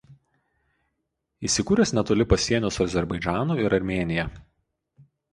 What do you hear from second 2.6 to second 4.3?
su Azerbaidžanu ir Armėnija.